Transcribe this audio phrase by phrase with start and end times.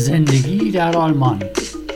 [0.00, 1.42] زندگی در آلمان.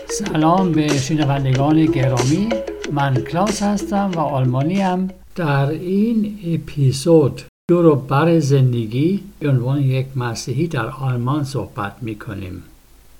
[0.08, 2.48] سلام به شنوندگان گرامی.
[2.92, 10.06] من کلاس هستم و آلمانی هم در این اپیزود دور بر زندگی به عنوان یک
[10.16, 12.62] مسیحی در آلمان صحبت می کنیم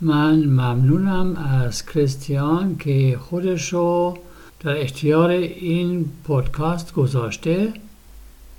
[0.01, 4.19] من ممنونم از کریستیان که خودش رو
[4.65, 7.73] در اختیار این پودکاست گذاشته.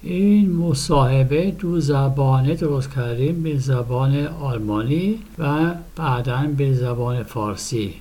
[0.08, 7.94] این مصاحبه دو زبانه درست کردیم به زبان آلمانی و بعدا به زبان فارسی.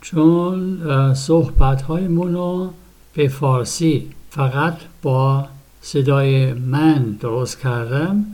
[0.00, 0.78] چون
[1.14, 2.70] صحبت های رو
[3.14, 5.44] به فارسی فقط با
[5.80, 8.24] صدای من درست کردم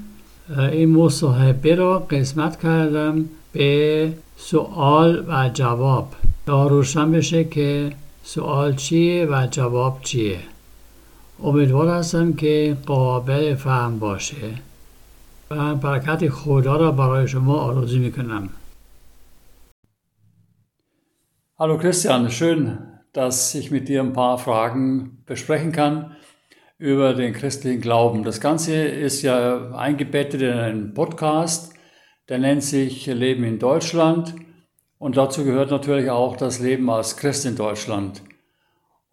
[0.73, 6.13] این مصاحبه را قسمت کردم به سوال و جواب.
[6.47, 7.93] تا روشن بشه که
[8.25, 10.39] سوال چیه و جواب چیه.
[11.44, 14.36] امیدوار هستم که قابل فهم باشه
[15.52, 18.50] و برکت خدا را برای شما آرزو میکنم
[21.62, 22.78] Hallo Christian, schön,
[23.12, 26.16] dass ich mit dir ein paar Fragen besprechen kann
[26.78, 28.24] über den christlichen Glauben.
[28.24, 31.74] Das Ganze ist ja eingebettet in einen Podcast,
[32.30, 34.36] der nennt sich Leben in Deutschland
[35.00, 38.22] und dazu gehört natürlich auch das Leben als Christ in Deutschland.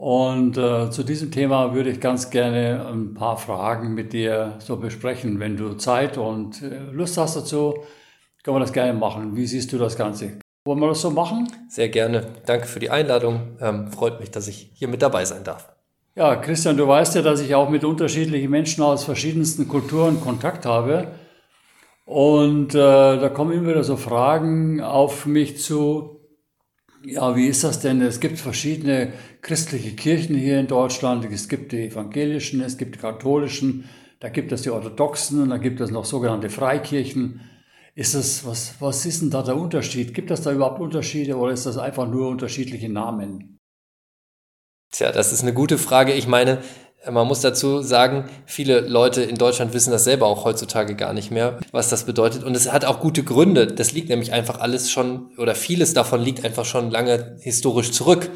[0.01, 4.77] Und äh, zu diesem Thema würde ich ganz gerne ein paar Fragen mit dir so
[4.77, 5.39] besprechen.
[5.39, 7.83] Wenn du Zeit und äh, Lust hast dazu,
[8.41, 9.35] können wir das gerne machen.
[9.35, 10.39] Wie siehst du das Ganze?
[10.65, 11.47] Wollen wir das so machen?
[11.69, 12.25] Sehr gerne.
[12.47, 13.57] Danke für die Einladung.
[13.61, 15.71] Ähm, freut mich, dass ich hier mit dabei sein darf.
[16.15, 20.65] Ja, Christian, du weißt ja, dass ich auch mit unterschiedlichen Menschen aus verschiedensten Kulturen Kontakt
[20.65, 21.09] habe.
[22.05, 26.20] Und äh, da kommen immer wieder so Fragen auf mich zu,
[27.03, 28.01] ja, wie ist das denn?
[28.01, 31.25] Es gibt verschiedene christliche Kirchen hier in Deutschland.
[31.31, 35.57] Es gibt die evangelischen, es gibt die katholischen, da gibt es die orthodoxen und da
[35.57, 37.41] gibt es noch sogenannte Freikirchen.
[37.95, 40.13] Ist das, was, was ist denn da der Unterschied?
[40.13, 43.57] Gibt es da überhaupt Unterschiede oder ist das einfach nur unterschiedliche Namen?
[44.91, 46.13] Tja, das ist eine gute Frage.
[46.13, 46.61] Ich meine,
[47.09, 51.31] man muss dazu sagen, viele Leute in Deutschland wissen das selber auch heutzutage gar nicht
[51.31, 52.43] mehr, was das bedeutet.
[52.43, 53.67] Und es hat auch gute Gründe.
[53.67, 58.29] Das liegt nämlich einfach alles schon, oder vieles davon liegt einfach schon lange historisch zurück.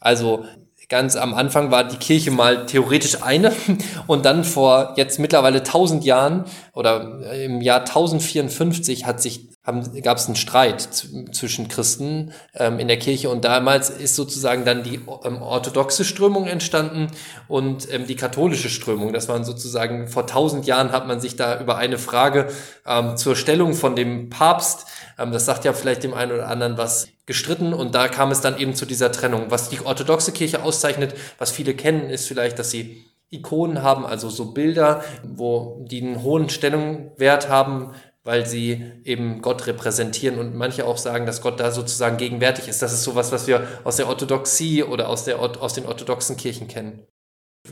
[0.00, 0.44] Also
[0.88, 3.52] ganz am Anfang war die Kirche mal theoretisch eine
[4.06, 10.26] und dann vor jetzt mittlerweile 1000 Jahren oder im Jahr 1054 hat sich gab es
[10.26, 10.88] einen Streit
[11.32, 16.46] zwischen Christen ähm, in der Kirche und damals ist sozusagen dann die ähm, orthodoxe Strömung
[16.46, 17.08] entstanden
[17.46, 19.12] und ähm, die katholische Strömung.
[19.12, 22.48] Das waren sozusagen vor tausend Jahren hat man sich da über eine Frage
[22.86, 24.86] ähm, zur Stellung von dem Papst,
[25.18, 28.40] ähm, das sagt ja vielleicht dem einen oder anderen was, gestritten und da kam es
[28.40, 29.46] dann eben zu dieser Trennung.
[29.50, 34.28] Was die orthodoxe Kirche auszeichnet, was viele kennen, ist vielleicht, dass sie Ikonen haben, also
[34.28, 37.92] so Bilder, wo die einen hohen Stellungwert haben,
[38.30, 42.80] weil sie eben Gott repräsentieren und manche auch sagen, dass Gott da sozusagen gegenwärtig ist.
[42.80, 46.68] Das ist sowas, was wir aus der Orthodoxie oder aus, der, aus den orthodoxen Kirchen
[46.68, 47.04] kennen.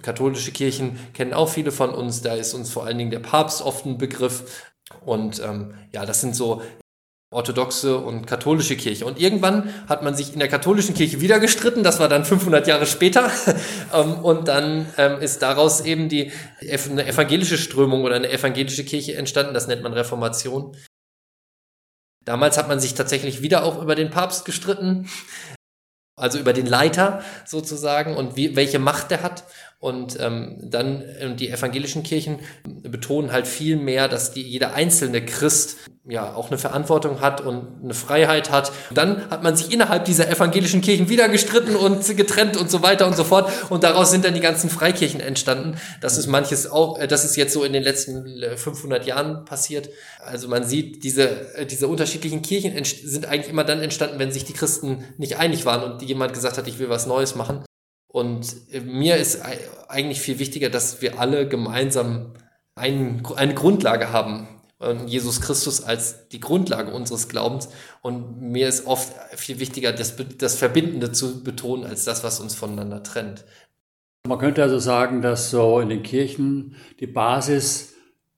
[0.02, 3.62] Katholische Kirchen kennen auch viele von uns, da ist uns vor allen Dingen der Papst
[3.62, 4.64] oft ein Begriff.
[5.06, 6.60] Und ähm, ja, das sind so
[7.30, 9.04] orthodoxe und katholische Kirche.
[9.04, 12.66] Und irgendwann hat man sich in der katholischen Kirche wieder gestritten, das war dann 500
[12.66, 13.30] Jahre später.
[13.90, 16.30] Ähm, und dann ähm, ist daraus eben die
[16.60, 20.76] eine evangelische Strömung oder eine evangelische Kirche entstanden, das nennt man Reformation.
[22.24, 25.08] Damals hat man sich tatsächlich wieder auch über den Papst gestritten,
[26.16, 29.44] also über den Leiter sozusagen und wie, welche Macht der hat.
[29.80, 35.24] Und ähm, dann äh, die evangelischen Kirchen betonen halt viel mehr, dass die, jeder einzelne
[35.24, 38.72] Christ ja auch eine Verantwortung hat und eine Freiheit hat.
[38.88, 42.82] Und dann hat man sich innerhalb dieser evangelischen Kirchen wieder gestritten und getrennt und so
[42.82, 43.52] weiter und so fort.
[43.70, 45.78] Und daraus sind dann die ganzen Freikirchen entstanden.
[46.00, 49.44] Das ist manches auch, äh, das ist jetzt so in den letzten 500 äh, Jahren
[49.44, 49.90] passiert.
[50.24, 54.44] Also man sieht, diese, äh, diese unterschiedlichen Kirchen sind eigentlich immer dann entstanden, wenn sich
[54.44, 57.67] die Christen nicht einig waren und jemand gesagt hat, ich will was Neues machen.
[58.08, 58.56] Und
[58.86, 59.42] mir ist
[59.88, 62.32] eigentlich viel wichtiger, dass wir alle gemeinsam
[62.74, 64.48] ein, eine Grundlage haben.
[65.06, 67.68] Jesus Christus als die Grundlage unseres Glaubens.
[68.00, 72.54] Und mir ist oft viel wichtiger, das, das Verbindende zu betonen, als das, was uns
[72.54, 73.44] voneinander trennt.
[74.26, 77.94] Man könnte also sagen, dass so in den Kirchen die Basis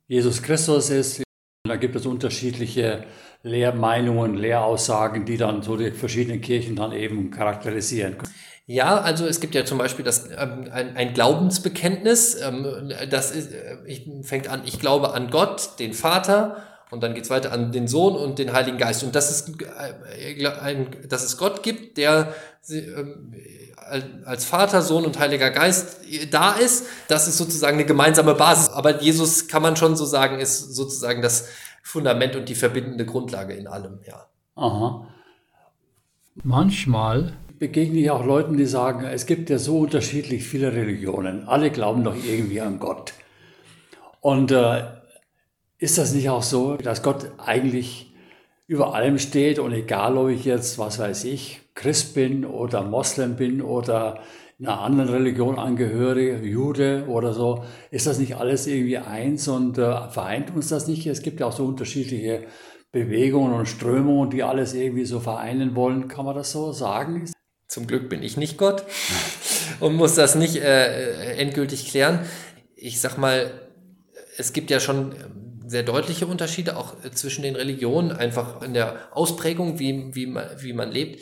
[0.08, 1.22] Jesus Christus ist.
[1.64, 3.04] Da gibt es unterschiedliche
[3.42, 8.16] Lehrmeinungen, Lehraussagen, die dann so die verschiedenen Kirchen dann eben charakterisieren.
[8.70, 13.50] Ja, also es gibt ja zum Beispiel das, ähm, ein, ein Ein Ähm, das ist,
[13.50, 16.62] äh, ich, fängt an, ich glaube an Gott, den Vater,
[16.92, 19.02] und dann geht's weiter an den Sohn und den Heiligen Geist.
[19.02, 22.32] Und das ist, äh, ein, dass es Gott gibt, der
[22.70, 23.34] ähm,
[24.24, 28.68] als Vater, Sohn und Heiliger Geist da ist, das ist sozusagen eine gemeinsame Basis.
[28.68, 31.48] Aber Jesus kann man schon so sagen, ist sozusagen das
[31.82, 34.28] Fundament und die verbindende Grundlage in allem, ja.
[34.54, 35.08] Aha.
[36.44, 41.46] Manchmal begegne ich auch Leuten, die sagen, es gibt ja so unterschiedlich viele Religionen.
[41.46, 43.12] Alle glauben doch irgendwie an Gott.
[44.20, 44.82] Und äh,
[45.78, 48.14] ist das nicht auch so, dass Gott eigentlich
[48.66, 53.36] über allem steht und egal, ob ich jetzt, was weiß ich, Christ bin oder Moslem
[53.36, 54.20] bin oder
[54.58, 60.08] einer anderen Religion angehöre, Jude oder so, ist das nicht alles irgendwie eins und äh,
[60.08, 61.06] vereint uns das nicht?
[61.06, 62.44] Es gibt ja auch so unterschiedliche
[62.90, 66.08] Bewegungen und Strömungen, die alles irgendwie so vereinen wollen.
[66.08, 67.30] Kann man das so sagen?
[67.70, 68.82] Zum Glück bin ich nicht Gott
[69.80, 72.18] und muss das nicht äh, endgültig klären.
[72.74, 73.52] Ich sag mal,
[74.36, 75.14] es gibt ja schon
[75.68, 80.72] sehr deutliche Unterschiede auch zwischen den Religionen, einfach in der Ausprägung, wie, wie, man, wie
[80.72, 81.20] man lebt.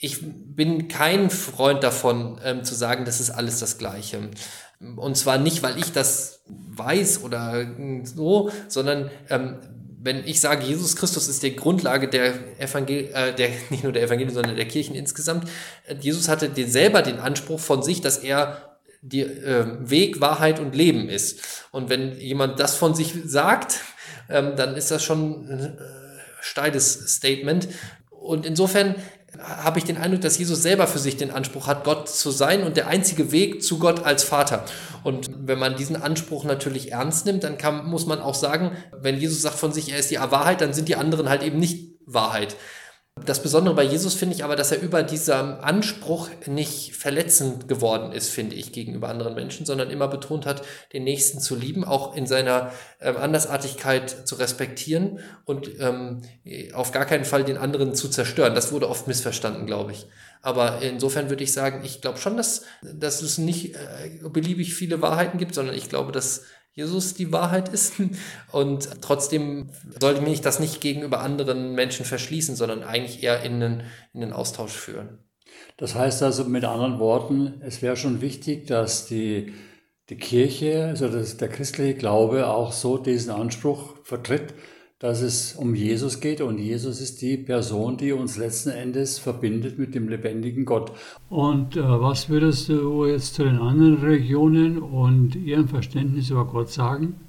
[0.00, 4.30] Ich bin kein Freund davon, ähm, zu sagen, das ist alles das Gleiche.
[4.96, 7.64] Und zwar nicht, weil ich das weiß oder
[8.02, 9.58] so, sondern ähm,
[10.04, 14.02] wenn ich sage, Jesus Christus ist die Grundlage der Evangel äh, der, nicht nur der
[14.02, 15.48] Evangelien, sondern der Kirchen insgesamt,
[15.86, 20.60] äh, Jesus hatte den, selber den Anspruch von sich, dass er die äh, Weg, Wahrheit
[20.60, 21.40] und Leben ist.
[21.72, 23.80] Und wenn jemand das von sich sagt,
[24.28, 25.72] ähm, dann ist das schon ein äh,
[26.40, 27.68] steiles Statement.
[28.10, 28.94] Und insofern
[29.38, 32.62] habe ich den Eindruck, dass Jesus selber für sich den Anspruch hat, Gott zu sein
[32.62, 34.64] und der einzige Weg zu Gott als Vater.
[35.02, 39.18] Und wenn man diesen Anspruch natürlich ernst nimmt, dann kann, muss man auch sagen, wenn
[39.18, 41.94] Jesus sagt von sich, er ist die Wahrheit, dann sind die anderen halt eben nicht
[42.06, 42.56] Wahrheit.
[43.24, 48.12] Das Besondere bei Jesus finde ich aber, dass er über diesem Anspruch nicht verletzend geworden
[48.12, 50.62] ist, finde ich, gegenüber anderen Menschen, sondern immer betont hat,
[50.92, 56.22] den Nächsten zu lieben, auch in seiner ähm, Andersartigkeit zu respektieren und ähm,
[56.74, 58.54] auf gar keinen Fall den anderen zu zerstören.
[58.54, 60.06] Das wurde oft missverstanden, glaube ich.
[60.42, 65.00] Aber insofern würde ich sagen, ich glaube schon, dass, dass es nicht äh, beliebig viele
[65.00, 66.42] Wahrheiten gibt, sondern ich glaube, dass
[66.74, 67.94] Jesus die Wahrheit ist.
[68.52, 73.82] Und trotzdem sollte mich das nicht gegenüber anderen Menschen verschließen, sondern eigentlich eher in den,
[74.12, 75.18] in den Austausch führen.
[75.76, 79.54] Das heißt also mit anderen Worten, es wäre schon wichtig, dass die,
[80.08, 84.54] die Kirche, also das, der christliche Glaube auch so diesen Anspruch vertritt,
[84.98, 89.78] dass es um Jesus geht und Jesus ist die Person, die uns letzten Endes verbindet
[89.78, 90.92] mit dem lebendigen Gott.
[91.28, 96.70] Und äh, was würdest du jetzt zu den anderen Religionen und ihrem Verständnis über Gott
[96.70, 97.20] sagen?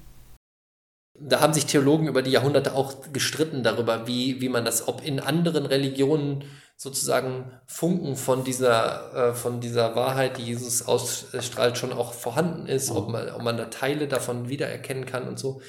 [1.18, 5.04] Da haben sich Theologen über die Jahrhunderte auch gestritten darüber, wie, wie man das, ob
[5.04, 6.44] in anderen Religionen
[6.76, 12.90] sozusagen Funken von dieser, äh, von dieser Wahrheit, die Jesus ausstrahlt, schon auch vorhanden ist,
[12.90, 15.62] ob man, ob man da Teile davon wiedererkennen kann und so.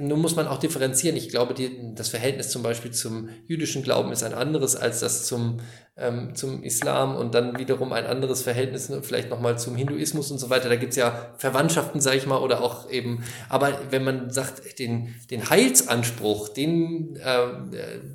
[0.00, 1.16] Nun muss man auch differenzieren.
[1.16, 5.26] Ich glaube, die, das Verhältnis zum Beispiel zum jüdischen Glauben ist ein anderes als das
[5.26, 5.60] zum,
[5.96, 10.38] ähm, zum Islam und dann wiederum ein anderes Verhältnis ne, vielleicht nochmal zum Hinduismus und
[10.38, 10.68] so weiter.
[10.68, 15.14] Da gibt's ja Verwandtschaften, sage ich mal, oder auch eben, aber wenn man sagt, den,
[15.30, 17.48] den Heilsanspruch, den, äh,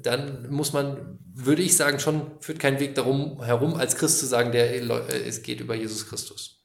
[0.02, 4.26] dann muss man, würde ich sagen, schon führt kein Weg darum herum, als Christ zu
[4.26, 6.63] sagen, der, äh, es geht über Jesus Christus.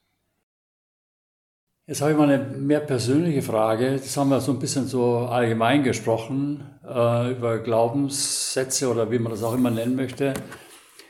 [1.89, 3.93] Jetzt habe ich mal eine mehr persönliche Frage.
[3.93, 9.33] Das haben wir so ein bisschen so allgemein gesprochen, äh, über Glaubenssätze oder wie man
[9.33, 10.35] das auch immer nennen möchte.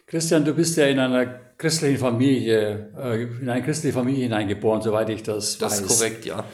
[0.06, 1.26] Christian, du bist ja in einer
[1.58, 5.82] christlichen Familie, äh, in eine christliche Familie hineingeboren, soweit ich das, das weiß.
[5.82, 6.44] Das ist korrekt, ja.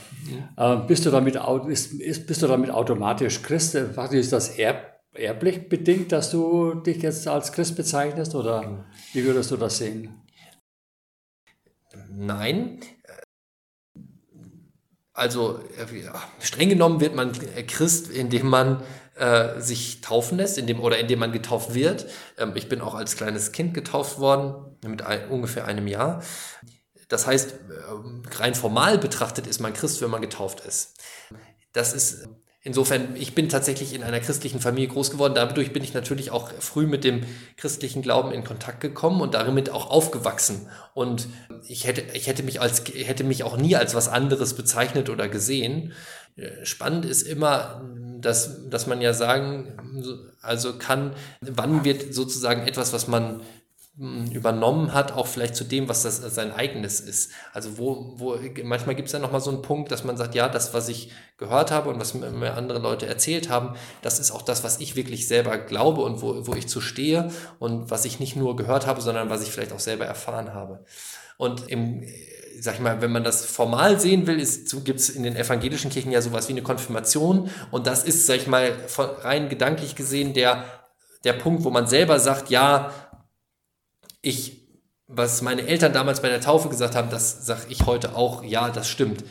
[0.56, 3.74] Äh, bist, du damit, ist, bist du damit automatisch Christ?
[3.74, 9.50] Ist das erb, erblich bedingt, dass du dich jetzt als Christ bezeichnest oder wie würdest
[9.50, 10.22] du das sehen?
[12.10, 12.80] Nein,
[15.14, 15.60] also
[16.40, 17.32] streng genommen wird man
[17.66, 18.82] Christ, indem man
[19.14, 22.06] äh, sich taufen lässt, indem, oder indem man getauft wird.
[22.36, 26.22] Ähm, ich bin auch als kleines Kind getauft worden, mit ein, ungefähr einem Jahr.
[27.08, 30.98] Das heißt, äh, rein formal betrachtet ist man Christ, wenn man getauft ist.
[31.72, 32.28] Das ist
[32.66, 35.34] Insofern, ich bin tatsächlich in einer christlichen Familie groß geworden.
[35.34, 37.20] Dadurch bin ich natürlich auch früh mit dem
[37.58, 40.66] christlichen Glauben in Kontakt gekommen und damit auch aufgewachsen.
[40.94, 41.28] Und
[41.68, 45.28] ich hätte, ich hätte mich als, hätte mich auch nie als was anderes bezeichnet oder
[45.28, 45.92] gesehen.
[46.62, 47.84] Spannend ist immer,
[48.22, 53.42] dass, dass man ja sagen, also kann, wann wird sozusagen etwas, was man
[53.96, 57.30] übernommen hat, auch vielleicht zu dem, was das sein eigenes ist.
[57.52, 60.48] Also wo, wo manchmal gibt es ja nochmal so einen Punkt, dass man sagt, ja,
[60.48, 64.42] das, was ich gehört habe und was mir andere Leute erzählt haben, das ist auch
[64.42, 68.18] das, was ich wirklich selber glaube und wo, wo ich zu stehe und was ich
[68.18, 70.84] nicht nur gehört habe, sondern was ich vielleicht auch selber erfahren habe.
[71.36, 72.04] Und im,
[72.58, 74.44] sag ich mal, wenn man das formal sehen will,
[74.84, 78.36] gibt es in den evangelischen Kirchen ja sowas wie eine Konfirmation und das ist, sag
[78.38, 78.72] ich mal,
[79.22, 80.64] rein gedanklich gesehen der
[81.24, 82.92] der Punkt, wo man selber sagt, ja,
[84.24, 84.68] ich,
[85.06, 88.70] was meine Eltern damals bei der Taufe gesagt haben, das sage ich heute auch, ja,
[88.70, 89.24] das stimmt.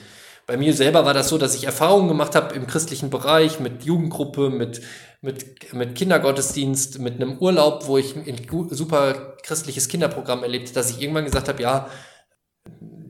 [0.46, 3.84] Bei mir selber war das so, dass ich Erfahrungen gemacht habe im christlichen Bereich mit
[3.84, 4.82] Jugendgruppe, mit,
[5.22, 8.38] mit, mit Kindergottesdienst, mit einem Urlaub, wo ich ein
[8.70, 11.90] super christliches Kinderprogramm erlebt, dass ich irgendwann gesagt habe, ja,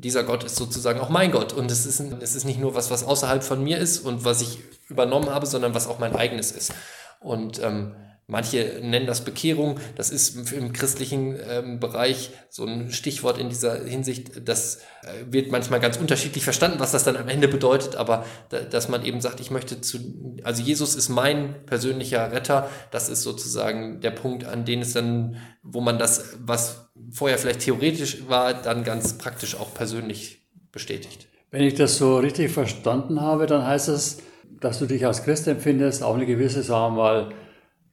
[0.04, 1.54] dieser Gott ist sozusagen auch mein Gott.
[1.54, 4.42] Und es ist, es ist nicht nur was, was außerhalb von mir ist und was
[4.42, 6.74] ich übernommen habe, sondern was auch mein eigenes ist.
[7.20, 7.96] Und ähm,
[8.28, 9.80] Manche nennen das Bekehrung.
[9.96, 14.48] Das ist im christlichen ähm, Bereich so ein Stichwort in dieser Hinsicht.
[14.48, 17.98] Das äh, wird manchmal ganz unterschiedlich verstanden, was das dann am Ende bedeutet.
[17.98, 20.00] Aber da, dass man eben sagt, ich möchte zu,
[20.44, 22.70] also Jesus ist mein persönlicher Retter.
[22.92, 27.62] Das ist sozusagen der Punkt, an dem es dann, wo man das, was vorher vielleicht
[27.62, 31.28] theoretisch war, dann ganz praktisch auch persönlich bestätigt.
[31.52, 34.20] Wenn ich das so richtig verstanden habe, dann heißt es,
[34.62, 37.30] dass du dich als Christ empfindest, auch eine gewisse, sagen wir mal,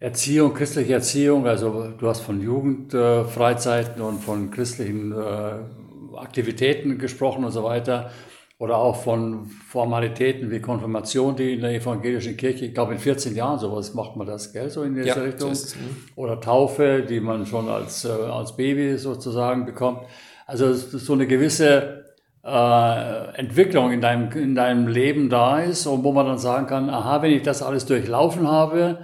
[0.01, 7.53] Erziehung, christliche Erziehung, also du hast von Jugendfreizeiten und von christlichen äh, Aktivitäten gesprochen und
[7.53, 8.11] so weiter.
[8.57, 13.35] Oder auch von Formalitäten wie Konfirmation, die in der evangelischen Kirche, ich glaube in 14
[13.35, 15.55] Jahren sowas macht man das, gell, so in dieser ja, Richtung.
[15.55, 15.97] So mhm.
[16.17, 20.01] Oder Taufe, die man schon als, äh, als Baby sozusagen bekommt.
[20.47, 22.05] Also so eine gewisse
[22.43, 26.89] äh, Entwicklung in deinem, in deinem Leben da ist und wo man dann sagen kann,
[26.89, 28.99] aha, wenn ich das alles durchlaufen habe,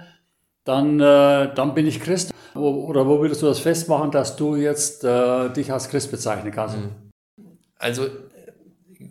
[0.67, 2.31] dann, äh, dann bin ich Christ.
[2.53, 6.77] Oder wo würdest du das festmachen, dass du jetzt äh, dich als Christ bezeichnen kannst?
[6.77, 6.89] Mhm.
[7.77, 8.07] Also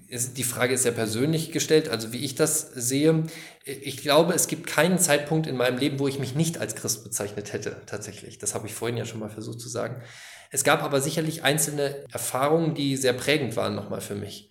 [0.08, 3.24] die Frage ist ja persönlich gestellt, also wie ich das sehe.
[3.64, 7.04] Ich glaube, es gibt keinen Zeitpunkt in meinem Leben, wo ich mich nicht als Christ
[7.04, 8.38] bezeichnet hätte, tatsächlich.
[8.38, 10.02] Das habe ich vorhin ja schon mal versucht zu sagen.
[10.50, 14.50] Es gab aber sicherlich einzelne Erfahrungen, die sehr prägend waren nochmal für mich.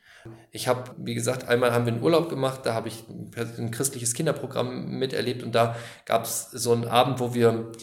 [0.56, 4.14] Ich habe, wie gesagt, einmal haben wir einen Urlaub gemacht, da habe ich ein christliches
[4.14, 7.74] Kinderprogramm miterlebt und da gab es so einen Abend, wo wir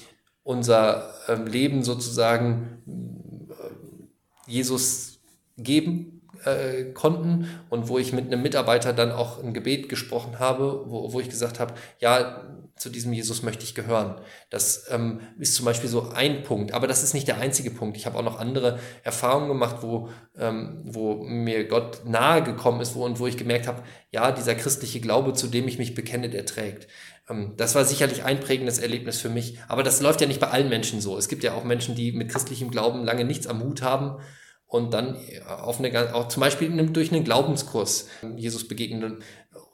[0.43, 5.21] unser ähm, Leben sozusagen äh, Jesus
[5.59, 10.85] geben äh, konnten und wo ich mit einem Mitarbeiter dann auch ein Gebet gesprochen habe,
[10.87, 12.43] wo, wo ich gesagt habe, ja,
[12.83, 14.21] zu diesem Jesus möchte ich gehören.
[14.51, 17.97] Das ähm, ist zum Beispiel so ein Punkt, aber das ist nicht der einzige Punkt.
[17.97, 22.97] Ich habe auch noch andere Erfahrungen gemacht, wo, ähm, wo mir Gott nahe gekommen ist
[22.97, 26.29] wo, und wo ich gemerkt habe, ja, dieser christliche Glaube, zu dem ich mich bekenne,
[26.29, 26.89] der trägt.
[27.31, 30.49] Ähm, das war sicherlich ein prägendes Erlebnis für mich, aber das läuft ja nicht bei
[30.49, 31.17] allen Menschen so.
[31.17, 34.21] Es gibt ja auch Menschen, die mit christlichem Glauben lange nichts am Hut haben
[34.67, 39.23] und dann auf eine, auch zum Beispiel durch einen Glaubenskurs Jesus begegnen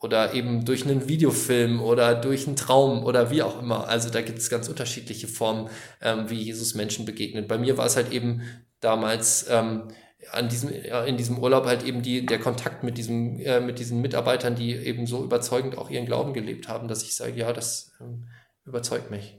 [0.01, 3.89] oder eben durch einen Videofilm oder durch einen Traum oder wie auch immer.
[3.89, 5.69] Also da gibt es ganz unterschiedliche Formen,
[6.01, 7.49] ähm, wie Jesus Menschen begegnet.
[7.49, 8.43] Bei mir war es halt eben
[8.81, 9.85] damals ähm,
[10.33, 14.01] an diesem, in diesem Urlaub halt eben die, der Kontakt mit, diesem, äh, mit diesen
[14.01, 17.93] Mitarbeitern, die eben so überzeugend auch ihren Glauben gelebt haben, dass ich sage, ja, das
[18.01, 18.27] ähm,
[18.67, 19.37] überzeugt mich.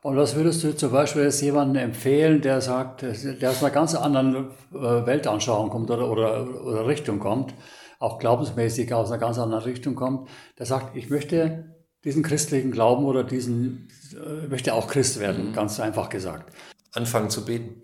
[0.00, 3.94] Und was würdest du zum Beispiel jetzt jemandem empfehlen, der sagt, der aus einer ganz
[3.94, 7.52] anderen äh, Weltanschauung kommt oder, oder, oder Richtung kommt,
[7.98, 10.28] auch glaubensmäßig aus einer ganz anderen Richtung kommt,
[10.58, 11.74] der sagt, ich möchte
[12.04, 15.52] diesen christlichen Glauben oder diesen, äh, möchte auch Christ werden, mhm.
[15.52, 16.52] ganz einfach gesagt
[16.92, 17.82] anfangen zu beten.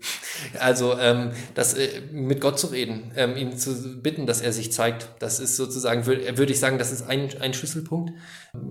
[0.59, 4.71] Also ähm, das, äh, mit Gott zu reden, ähm, ihn zu bitten, dass er sich
[4.71, 8.13] zeigt, das ist sozusagen, würde würd ich sagen, das ist ein, ein Schlüsselpunkt.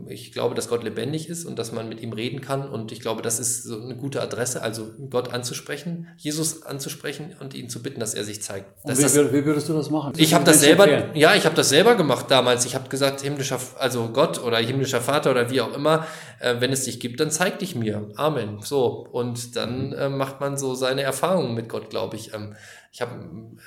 [0.08, 3.00] Ich glaube, dass Gott lebendig ist und dass man mit ihm reden kann und ich
[3.00, 7.82] glaube, das ist so eine gute Adresse, also Gott anzusprechen, Jesus anzusprechen und ihn zu
[7.82, 8.66] bitten, dass er sich zeigt.
[8.84, 10.14] Wie, das, wie, würdest du das machen?
[10.16, 11.16] Ich habe das selber, empfehlen?
[11.16, 12.64] ja, ich habe das selber gemacht damals.
[12.64, 16.06] Ich habe gesagt, himmlischer, also Gott oder himmlischer Vater oder wie auch immer,
[16.40, 18.08] äh, wenn es dich gibt, dann zeig dich mir.
[18.16, 18.58] Amen.
[18.62, 22.32] So und dann äh, macht man so seine Erfahrungen mit Gott, glaube ich.
[22.32, 22.54] Ähm,
[22.92, 23.12] ich habe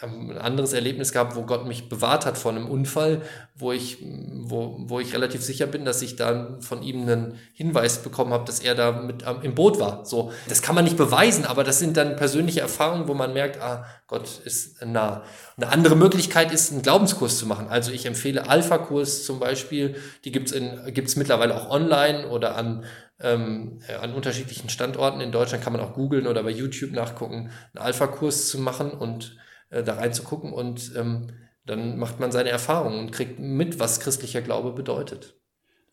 [0.02, 3.22] ähm, ein anderes Erlebnis gehabt, wo Gott mich bewahrt hat vor einem Unfall,
[3.56, 8.00] wo ich, wo, wo ich relativ sicher bin, dass ich dann von ihm einen Hinweis
[8.00, 10.04] bekommen habe, dass er da mit ähm, im Boot war.
[10.04, 13.62] So, das kann man nicht beweisen, aber das sind dann persönliche Erfahrungen, wo man merkt,
[13.62, 15.24] ah, Gott ist nah.
[15.58, 17.68] Eine andere Möglichkeit ist, einen Glaubenskurs zu machen.
[17.68, 19.96] Also ich empfehle Alpha-Kurs zum Beispiel.
[20.24, 22.86] Die gibt's in gibt's mittlerweile auch online oder an
[23.20, 25.22] ähm, an unterschiedlichen Standorten.
[25.22, 29.38] In Deutschland kann man auch googeln oder bei YouTube nachgucken, einen Alpha-Kurs zu machen und
[29.70, 30.54] äh, da reinzugucken.
[30.54, 31.32] Und ähm,
[31.66, 35.38] dann macht man seine Erfahrungen und kriegt mit, was christlicher Glaube bedeutet.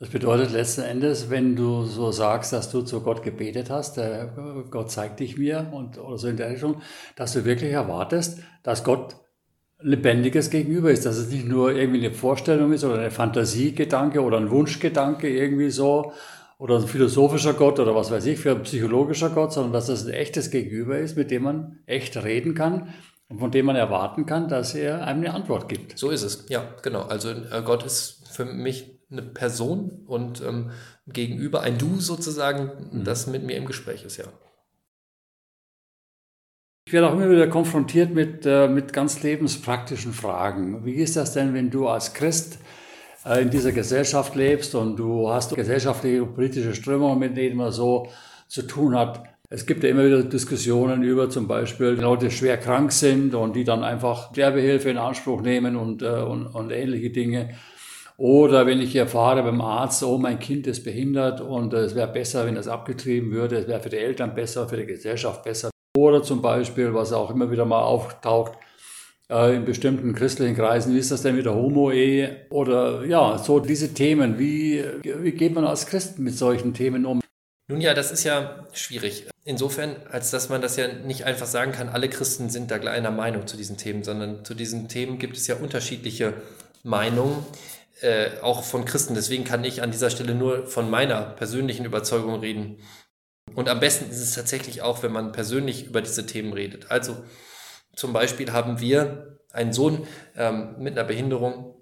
[0.00, 4.66] Das bedeutet letzten Endes, wenn du so sagst, dass du zu Gott gebetet hast, der
[4.70, 6.82] Gott zeigt dich mir und oder so in der Richtung,
[7.16, 9.16] dass du wirklich erwartest, dass Gott
[9.80, 14.38] lebendiges Gegenüber ist, dass es nicht nur irgendwie eine Vorstellung ist oder eine Fantasiegedanke oder
[14.38, 16.12] ein Wunschgedanke irgendwie so,
[16.64, 20.06] oder ein philosophischer Gott oder was weiß ich für ein psychologischer Gott, sondern dass das
[20.06, 22.94] ein echtes Gegenüber ist, mit dem man echt reden kann
[23.28, 25.98] und von dem man erwarten kann, dass er einem eine Antwort gibt.
[25.98, 27.02] So ist es, ja, genau.
[27.02, 30.70] Also äh, Gott ist für mich eine Person und ähm,
[31.06, 33.04] gegenüber ein Du sozusagen, mhm.
[33.04, 34.24] das mit mir im Gespräch ist, ja.
[36.86, 40.86] Ich werde auch immer wieder konfrontiert mit, äh, mit ganz lebenspraktischen Fragen.
[40.86, 42.58] Wie ist das denn, wenn du als Christ
[43.40, 48.08] in dieser Gesellschaft lebst und du hast gesellschaftliche und politische Strömungen, mit denen man so
[48.48, 49.22] zu tun hat.
[49.48, 53.56] Es gibt ja immer wieder Diskussionen über zum Beispiel Leute, die schwer krank sind und
[53.56, 57.54] die dann einfach Sterbehilfe in Anspruch nehmen und, äh, und, und ähnliche Dinge.
[58.16, 62.46] Oder wenn ich erfahre beim Arzt, oh, mein Kind ist behindert und es wäre besser,
[62.46, 65.70] wenn das abgetrieben würde, es wäre für die Eltern besser, für die Gesellschaft besser.
[65.96, 68.73] Oder zum Beispiel, was auch immer wieder mal auftaucht, äh,
[69.28, 72.46] in bestimmten christlichen Kreisen, wie ist das denn mit der Homo-Ehe?
[72.50, 77.20] Oder ja, so diese Themen, wie, wie geht man als Christen mit solchen Themen um?
[77.66, 79.26] Nun ja, das ist ja schwierig.
[79.44, 83.10] Insofern, als dass man das ja nicht einfach sagen kann, alle Christen sind da einer
[83.10, 86.34] Meinung zu diesen Themen, sondern zu diesen Themen gibt es ja unterschiedliche
[86.82, 87.46] Meinungen
[88.02, 89.14] äh, auch von Christen.
[89.14, 92.78] Deswegen kann ich an dieser Stelle nur von meiner persönlichen Überzeugung reden.
[93.54, 96.90] Und am besten ist es tatsächlich auch, wenn man persönlich über diese Themen redet.
[96.90, 97.16] Also
[97.96, 101.74] zum Beispiel haben wir einen Sohn ähm, mit einer Behinderung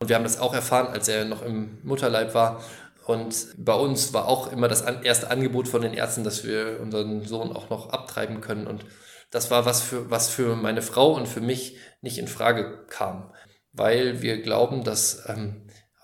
[0.00, 2.62] und wir haben das auch erfahren, als er noch im Mutterleib war.
[3.04, 7.24] Und bei uns war auch immer das erste Angebot von den Ärzten, dass wir unseren
[7.24, 8.66] Sohn auch noch abtreiben können.
[8.66, 8.84] Und
[9.30, 13.32] das war was für, was für meine Frau und für mich nicht in Frage kam
[13.72, 15.62] weil wir glauben, dass ähm,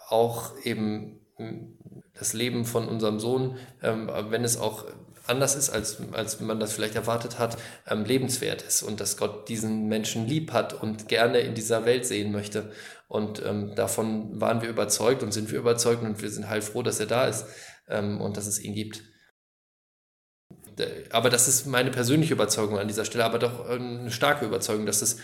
[0.09, 1.79] auch eben hm,
[2.15, 4.87] das Leben von unserem Sohn, ähm, wenn es auch
[5.29, 7.57] anders ist, als, als man das vielleicht erwartet hat,
[7.87, 12.07] ähm, lebenswert ist und dass Gott diesen Menschen lieb hat und gerne in dieser Welt
[12.07, 12.71] sehen möchte.
[13.09, 17.01] Und ähm, davon waren wir überzeugt und sind wir überzeugt und wir sind heilfroh, dass
[17.01, 17.47] er da ist
[17.89, 19.03] ähm, und dass es ihn gibt
[21.11, 25.01] aber das ist meine persönliche Überzeugung an dieser Stelle, aber doch eine starke Überzeugung, dass
[25.01, 25.17] das,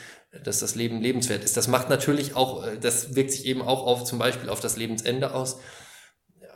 [0.42, 1.56] dass das Leben lebenswert ist.
[1.56, 4.76] Das macht natürlich auch, äh, das wirkt sich eben auch auf zum Beispiel auf das
[4.76, 5.58] Lebensende aus.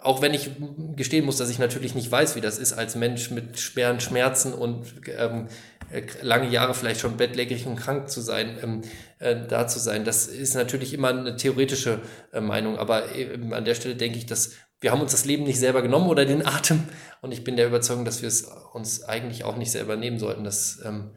[0.08, 0.52] Auch wenn ich
[0.96, 4.54] gestehen muss, dass ich natürlich nicht weiß, wie das ist, als Mensch mit schweren Schmerzen
[4.54, 4.86] und
[5.18, 5.48] ähm,
[5.90, 8.80] äh, lange Jahre vielleicht schon bettlägerig und krank zu sein, ähm,
[9.18, 10.06] äh, da zu sein.
[10.06, 12.00] Das ist natürlich immer eine theoretische
[12.33, 15.44] äh, Meinung, aber eben an der Stelle denke ich, dass wir haben uns das Leben
[15.44, 16.85] nicht selber genommen oder den Atem.
[17.20, 20.42] Und ich bin der Überzeugung, dass wir es uns eigentlich auch nicht selber nehmen sollten.
[20.42, 21.11] Das, ähm,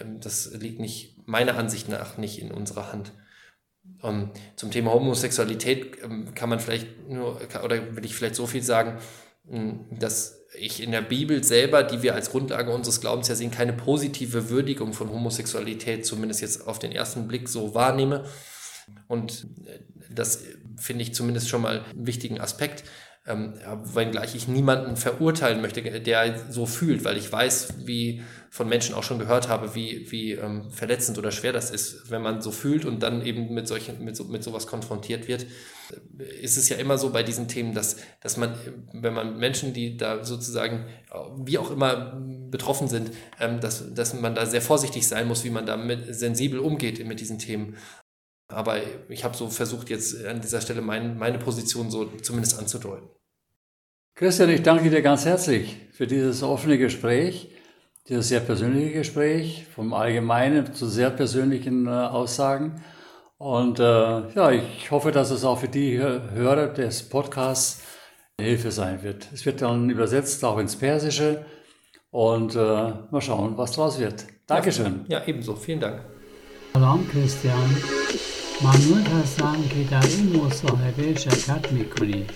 [0.00, 3.12] ähm das liegt nicht, meiner Ansicht nach, nicht in unserer Hand.
[4.02, 8.48] Um, ähm, zum Thema Homosexualität ähm, kann man vielleicht nur, oder will ich vielleicht so
[8.48, 8.98] viel sagen,
[9.48, 13.50] hm, dass ich in der Bibel selber, die wir als Grundlage unseres Glaubens ja sehen,
[13.50, 18.24] keine positive Würdigung von Homosexualität, zumindest jetzt auf den ersten Blick so wahrnehme.
[19.08, 19.78] Und äh,
[20.10, 20.44] das
[20.76, 22.84] finde ich zumindest schon mal einen wichtigen Aspekt.
[23.24, 23.54] Ähm,
[23.84, 29.02] wenngleich ich niemanden verurteilen möchte, der so fühlt, weil ich weiß, wie von Menschen auch
[29.02, 32.84] schon gehört habe, wie, wie ähm, verletzend oder schwer das ist, wenn man so fühlt
[32.84, 35.46] und dann eben mit, solchen, mit, so, mit sowas konfrontiert wird.
[36.18, 38.54] Ist es ja immer so bei diesen Themen, dass, dass man,
[38.92, 40.84] wenn man Menschen, die da sozusagen,
[41.38, 45.50] wie auch immer betroffen sind, ähm, dass, dass man da sehr vorsichtig sein muss, wie
[45.50, 47.76] man damit sensibel umgeht mit diesen Themen.
[48.52, 48.76] Aber
[49.08, 53.08] ich habe so versucht, jetzt an dieser Stelle mein, meine Position so zumindest anzudeuten.
[54.14, 57.50] Christian, ich danke dir ganz herzlich für dieses offene Gespräch,
[58.08, 62.82] dieses sehr persönliche Gespräch, vom Allgemeinen zu sehr persönlichen äh, Aussagen.
[63.38, 67.82] Und äh, ja, ich hoffe, dass es auch für die Hörer des Podcasts
[68.40, 69.28] Hilfe sein wird.
[69.32, 71.44] Es wird dann übersetzt auch ins Persische
[72.10, 74.26] und äh, mal schauen, was daraus wird.
[74.46, 75.04] Dankeschön.
[75.08, 75.54] Ja, ebenso.
[75.56, 76.02] Vielen Dank.
[76.74, 77.76] Salam, Christian.
[78.60, 82.30] ممنون هستم که در این مصاحبه شرکت می‌کنید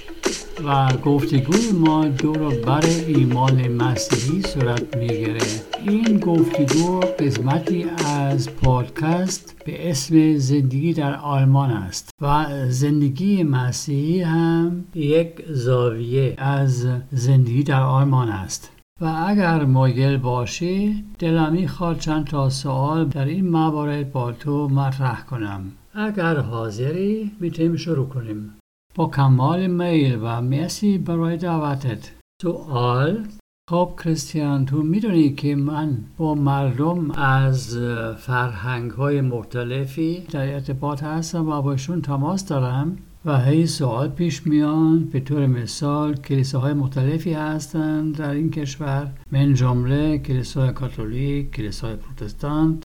[0.66, 5.40] و گفتگوی ما دور بر ایمان مسیحی صورت می‌گیره.
[5.86, 14.84] این گفتگو قسمتی از پادکست به اسم زندگی در آلمان است و زندگی مسیحی هم
[14.94, 18.70] یک زاویه از زندگی در آلمان است.
[19.00, 25.22] و اگر مایل باشی دلم می‌خواد چند تا سوال در این موارد با تو مطرح
[25.22, 25.72] کنم.
[25.98, 28.54] اگر حاضری می‌تونیم شروع کنیم.
[28.94, 32.12] با کمال میل و مرسی برای دعوتت.
[32.42, 33.26] سوال
[33.70, 37.78] خب کریستیان تو می‌دونی که من با مردم از
[38.18, 45.04] فرهنگ های مختلفی در ارتباط هستم و باشون تماس دارم و هی سوال پیش میان.
[45.04, 49.12] به طور مثال کلیساهای مختلفی هستند در این کشور.
[49.32, 52.85] من جمله کلیسای کاتولیک کلیسای پروتستانت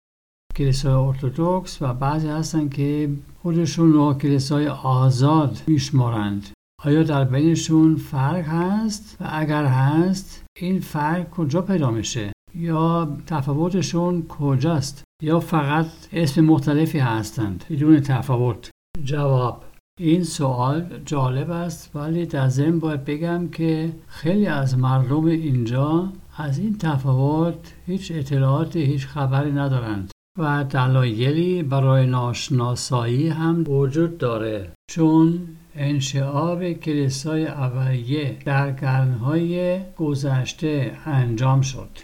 [0.56, 3.10] کلیسای ارتودکس و بعضی هستن که
[3.42, 6.50] خودشون رو کلیسای آزاد میشمارند.
[6.84, 14.26] آیا در بینشون فرق هست؟ و اگر هست این فرق کجا پیدا میشه؟ یا تفاوتشون
[14.28, 18.70] کجاست؟ یا فقط اسم مختلفی هستند بدون تفاوت؟
[19.04, 19.64] جواب
[20.00, 26.58] این سوال جالب است ولی در ضمن باید بگم که خیلی از مردم اینجا از
[26.58, 30.12] این تفاوت هیچ اطلاعات هیچ خبری ندارند.
[30.38, 34.72] و دلایلی برای ناشناسایی هم وجود داره.
[34.90, 41.98] چون انشعاب کلیسای اولیه در قرنهای گذشته انجام شد.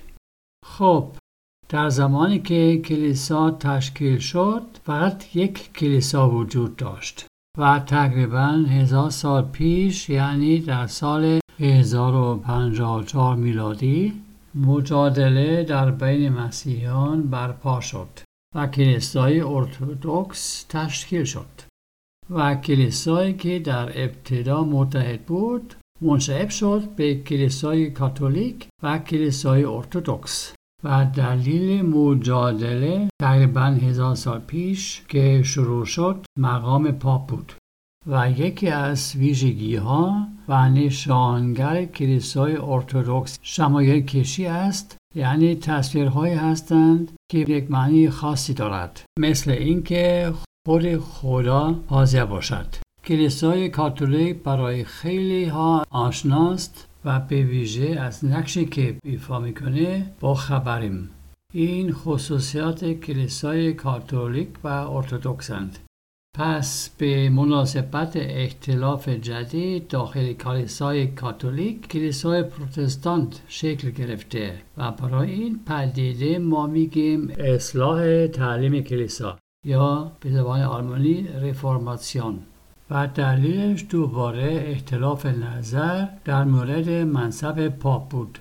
[0.64, 1.08] خب
[1.68, 7.26] در زمانی که کلیسا تشکیل شد فقط یک کلیسا وجود داشت
[7.58, 14.22] و تقریبا هزار سال پیش یعنی در سال 1054 میلادی
[14.66, 18.09] مجادله در بین مسیحیان برپا شد
[18.55, 21.47] و کلیسای ارتودکس تشکیل شد
[22.31, 30.55] و کلیسایی که در ابتدا متحد بود منشعب شد به کلیسای کاتولیک و کلیسای ارتودکس
[30.85, 37.53] و دلیل مجادله تقریبا هزار سال پیش که شروع شد مقام پاپ بود.
[38.09, 47.12] و یکی از ویژگی ها و نشانگر کلیسای ارتودکس شمایل کشی است یعنی تصویرهایی هستند
[47.31, 50.33] که یک معنی خاصی دارد مثل اینکه
[50.66, 52.66] خود خدا حاضر باشد.
[53.05, 60.35] کلیسای کاتولیک برای خیلی ها آشناست و به ویژه از نقشی که ایفا می‌کنه با
[60.35, 61.11] خبریم.
[61.53, 65.79] این خصوصیات کلیسای کاتولیک و ارتودکسند
[66.38, 75.61] پس به مناسبت اختلاف جدید داخل کلیسای کاتولیک کلیسای پروتستانت شکل گرفته و برای این
[75.66, 82.38] پدیده ما میگیم اصلاح تعلیم کلیسا یا به زبان آلمانی رفرماسیون
[82.90, 88.38] و دلیلش دوباره اختلاف نظر در مورد منصب پاپ بود.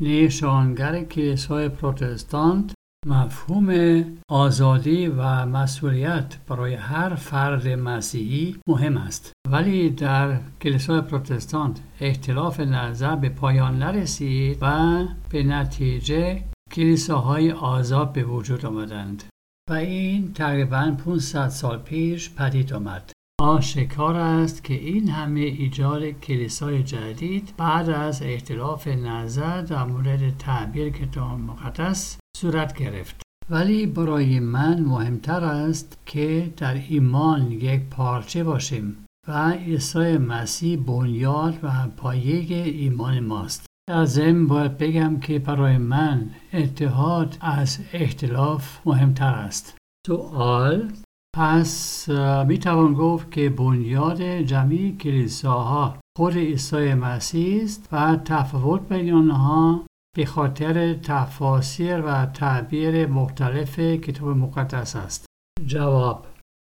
[0.00, 2.74] نشانگر کلیسای پروتستانت
[3.06, 9.32] مفهوم آزادی و مسئولیت برای هر فرد مسیحی مهم است.
[9.50, 18.24] ولی در کلیسای پروتستانت اختلاف نظر به پایان نرسید و به نتیجه کلیساهای آزاد به
[18.24, 19.22] وجود آمدند.
[19.70, 23.12] و این تقریبا 500 سال پیش پدید آمد.
[23.42, 30.90] آشکار است که این همه ایجاد کلیسای جدید بعد از اختلاف نظر در مورد تعبیر
[30.90, 33.22] کتاب مقدس صورت گرفت.
[33.50, 41.58] ولی برای من مهمتر است که در ایمان یک پارچه باشیم و عیسی مسیح بنیاد
[41.62, 43.66] و پایه ایمان ماست.
[43.88, 49.76] در ضمن باید بگم که برای من اتحاد از اختلاف مهمتر است.
[50.06, 50.92] سوال
[51.34, 52.08] پس
[52.46, 59.86] می توان گفت که بنیاد جمعی کلیساها خود عیسی مسیح است و تفاوت بین آنها
[60.16, 65.26] به خاطر تفاسیر و تعبیر مختلف کتاب مقدس است.
[65.66, 66.26] جواب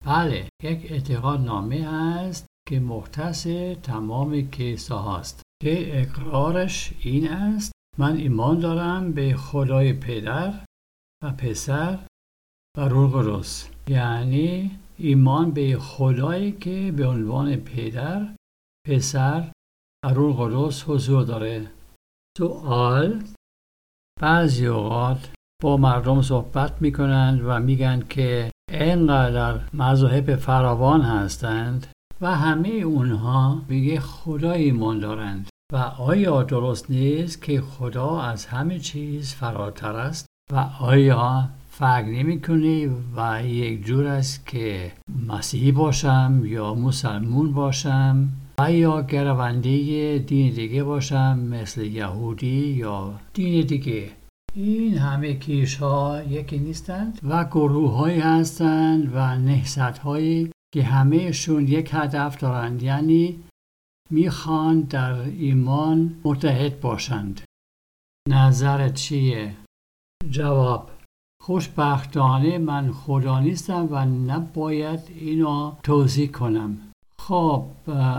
[0.06, 3.46] بله یک اعتقاد نامه است که مختص
[3.82, 5.42] تمام کلیسا است.
[5.62, 10.64] که اقرارش این است من ایمان دارم به خدای پدر
[11.24, 11.98] و پسر
[12.78, 13.71] و روح قدس.
[13.88, 18.28] یعنی ایمان به خدایی که به عنوان پدر
[18.88, 19.52] پسر
[20.04, 21.70] و روح قدس حضور داره.
[22.38, 23.22] سوال
[24.20, 31.86] بعضی اوقات با مردم صحبت می‌کنند و میگن که اینقدر مذاهب فراوان هستند
[32.20, 35.48] و همه اونها به یک خدا ایمان دارند.
[35.72, 42.40] و آیا درست نیست که خدا از همه چیز فراتر است؟ و آیا فرق نمی
[43.16, 44.92] و یک جور است که
[45.28, 48.28] مسیحی باشم یا مسلمون باشم
[48.60, 54.10] و یا گرونده دین دیگه باشم مثل یهودی یا دین دیگه.
[54.54, 61.68] این همه کیش ها یکی نیستند و گروه هایی هستند و نهست هایی که همهشون
[61.68, 62.82] یک هدف دارند.
[62.82, 63.38] یعنی
[64.10, 67.40] می‌خوان در ایمان متحد باشند.
[68.28, 69.56] نظرت چیه؟
[70.30, 70.90] جواب
[71.44, 76.78] خوشبختانه من خدا نیستم و نباید اینو توضیح کنم.
[77.18, 77.64] خب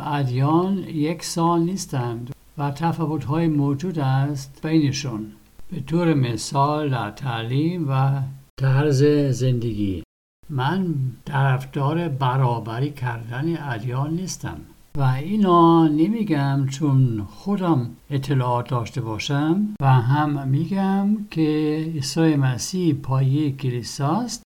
[0.06, 5.32] ادیان یک سال نیستند و تفاوت های موجود است بینشون.
[5.72, 8.22] به طور مثال در تعلیم و
[8.60, 10.04] طرز زندگی.
[10.50, 14.58] من طرفدار برابری کردن ادیان نیستم.
[14.98, 21.42] و اینا نمیگم چون خودم اطلاعات داشته باشم و هم میگم که
[21.94, 24.44] عیسی مسیح پایه کلیساست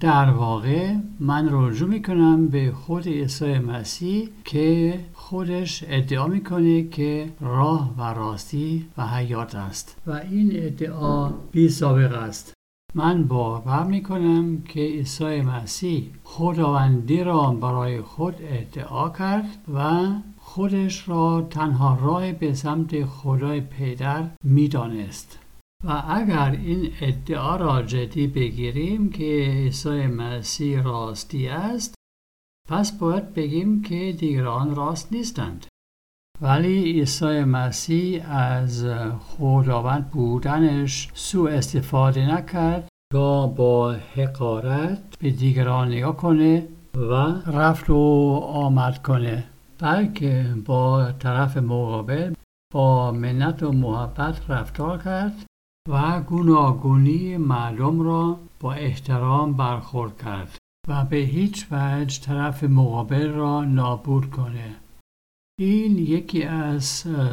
[0.00, 7.94] در واقع من رجوع می‌کنم به خود عیسی مسیح که خودش ادعا می‌کنه که راه
[7.98, 12.57] و راستی و حیات است و این ادعا بی سابق است.
[12.94, 21.08] من باور می کنم که عیسی مسیح خداوندی را برای خود ادعا کرد و خودش
[21.08, 25.38] را تنها راه به سمت خدای پدر می دانست.
[25.84, 31.94] و اگر این ادعا را جدی بگیریم که عیسی مسیح راستی است
[32.68, 35.66] پس باید بگیم که دیگران راست نیستند
[36.40, 38.86] ولی عیسی مسیح از
[39.20, 47.12] خداوند بودنش سوء استفاده نکرد تا با حقارت به دیگران نگاه کنه و
[47.46, 49.44] رفت و آمد کنه.
[49.78, 52.34] بلکه با طرف مقابل
[52.74, 55.44] با منت و محبت رفتار کرد
[55.88, 60.56] و گوناگونی مردم را با احترام برخورد کرد
[60.88, 64.74] و به هیچ وجه طرف مقابل را نابود کنه.
[65.60, 66.84] این یکی از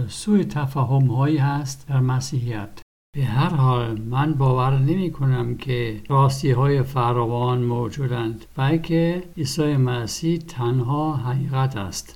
[0.08, 2.82] سوی تفاهم هایی هست در مسیحیت.
[3.16, 10.40] به هر حال من باور نمی کنم که راستی های فراوان موجودند بلکه عیسی مسیح
[10.40, 12.16] تنها حقیقت است.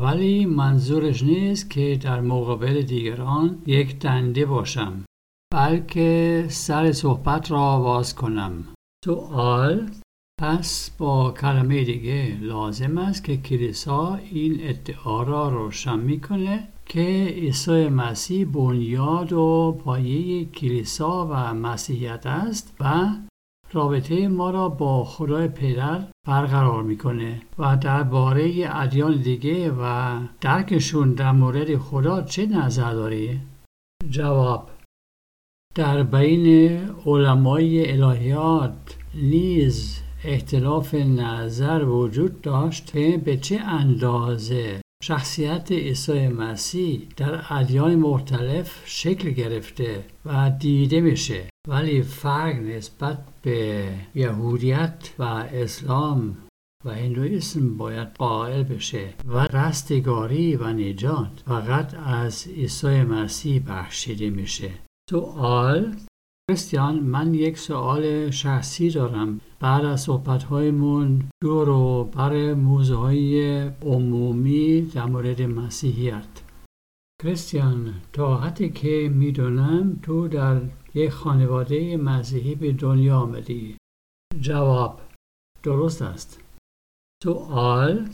[0.00, 5.04] ولی منظورش نیست که در مقابل دیگران یک دنده باشم
[5.52, 8.64] بلکه سر صحبت را باز کنم.
[9.04, 9.90] سوال
[10.40, 17.88] پس با کلمه دیگه لازم است که کلیسا این ادعا را روشن می‌کنه که عیسی
[17.88, 23.08] مسیح بنیاد و پایه کلیسا و مسیحیت است و
[23.72, 31.32] رابطه ما را با خدای پدر برقرار می‌کنه و درباره ادیان دیگه و درکشون در
[31.32, 33.40] مورد خدا چه نظر داری؟
[34.10, 34.70] جواب
[35.74, 46.28] در بین علمای الهیات نیز اختلاف نظر وجود داشت که به چه اندازه شخصیت عیسی
[46.28, 51.50] مسیح در ادیان مختلف شکل گرفته و دیده میشه.
[51.68, 56.38] ولی فرق نسبت به یهودیت و اسلام
[56.84, 64.70] و هندویسم باید قائل بشه و رستگاری و نجات فقط از عیسی مسیح بخشیده میشه.
[65.10, 65.96] سوال
[66.50, 69.40] کریستیان من یک سوال شخصی دارم.
[69.60, 76.42] بعد از صحبت هایمون دور و بر موزه های عمومی در مورد مسیحیت.
[77.22, 80.60] کریستیان تا حدی که می‌دونم تو در
[80.94, 83.76] یک خانواده مسیحی به دنیا آمدی.
[84.40, 85.00] جواب
[85.62, 86.40] درست است.
[87.22, 88.08] سوال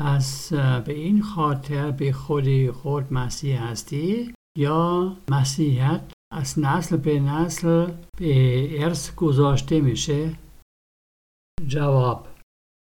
[0.00, 7.92] پس به این خاطر به خودی خود مسیح هستی یا مسیحیت از نسل به نسل
[8.18, 10.38] به ارث گذاشته میشه
[11.66, 12.28] جواب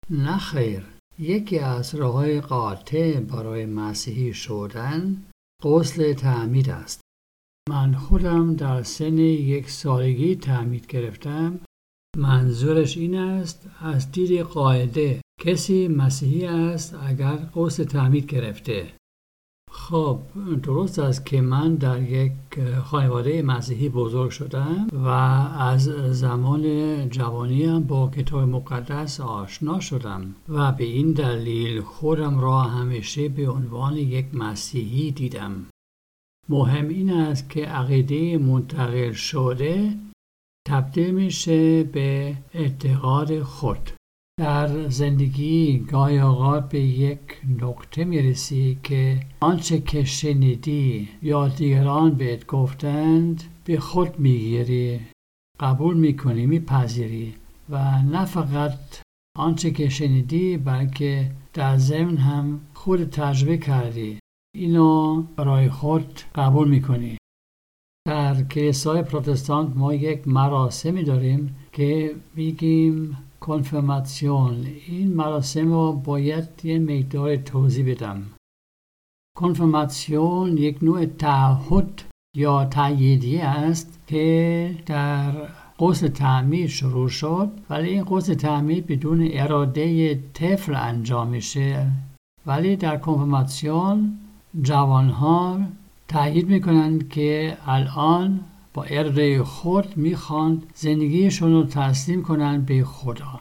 [0.10, 0.84] نخیر
[1.20, 5.24] یکی از راه قاطع برای مسیحی شدن
[5.64, 7.02] غسل تعمید است
[7.70, 11.60] من خودم در سن یک سالگی تعمید گرفتم
[12.18, 18.94] منظورش این است از دید قاعده کسی مسیحی است اگر غسل تعمید گرفته
[19.89, 20.20] خب
[20.63, 22.32] درست است که من در یک
[22.84, 25.84] خانواده مسیحی بزرگ شدم و از
[26.20, 33.50] زمان جوانیم با کتاب مقدس آشنا شدم و به این دلیل خودم را همیشه به
[33.50, 35.65] عنوان یک مسیحی دیدم.
[36.50, 39.94] مهم این است که عقیده منتقل شده
[40.67, 43.89] تبدیل میشه به اعتقاد خود.
[44.42, 47.20] در زندگی گاهی اوقات به یک
[47.62, 55.00] نقطه می‌رسی که آنچه که شنیدی یا دیگران بهت گفتند به خود می‌گیری
[55.60, 57.34] قبول می‌کنی میپذیری
[57.70, 58.80] و نه فقط
[59.38, 64.20] آنچه که شنیدی بلکه در ضمن هم خود تجربه کردی.
[64.56, 67.18] اینو برای خود قبول می‌کنی.
[68.08, 76.80] در کلیسای پروتستانت ما یک مراسمی داریم که میگیم کنفرماسیون این مراسم رو باید یه
[76.80, 78.24] مقدار توضیح بدم.
[79.38, 82.02] کنفرماسیون یک نوع تعهد
[82.36, 85.32] یا تأییدیه است که در
[85.78, 91.92] قوس تعمیر شروع شد ولی این قوس تعمیر بدون اراده طفل انجام میشه.
[92.46, 94.18] ولی در کنفرماسیون
[94.62, 95.60] جوانها
[96.08, 98.40] تأیید می‌کنند که الان
[98.74, 103.40] با اراده خود می‌خواند زندگیشون رو تسلیم کنند به خدا.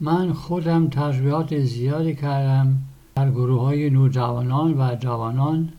[0.00, 2.78] من خودم تجربیات زیادی کردم
[3.14, 5.72] در گروه های نوجوانان و جوانان.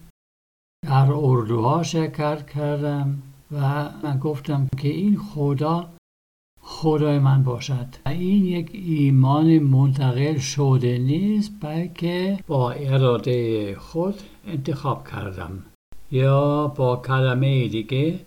[0.86, 5.90] در اردوها شرکت کردم و من گفتم که این خدا
[6.62, 7.88] خدای من باشد.
[8.06, 14.16] و این یک ایمان منتقل شده نیست بلکه با اراده خود
[14.48, 15.66] انتخاب کردم
[16.12, 18.20] یا با کلمه دیگه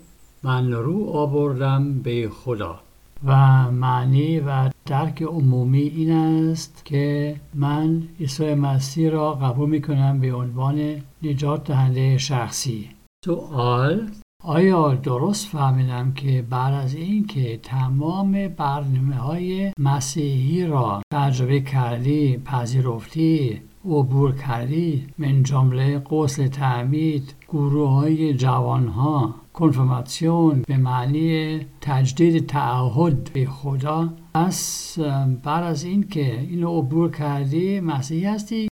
[0.46, 2.80] من رو آوردم به خدا.
[3.24, 3.37] و
[3.70, 10.35] معنی و درک عمومی این است که من عیسی مسیح را قبول می کنم به
[10.35, 12.88] عنوان نجات دهنده شخصی.
[13.24, 14.11] سوال
[14.44, 23.61] آیا درست فهمیدم که بعد از اینکه تمام برنامه های مسیحی را تجربه کردی پذیرفتی
[23.85, 33.32] عبور کردی من جمله قسل تعمید گروه های جوان ها کنفرماسیون به معنی تجدید تعهد
[33.32, 34.14] به خدا.
[34.34, 34.98] پس
[35.42, 38.68] بعد از اینکه اینو عبور کردی مسیحی هستی؟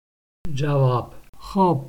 [0.54, 1.14] جواب.
[1.40, 1.82] خب